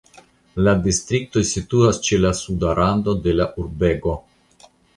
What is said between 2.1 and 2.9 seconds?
la suda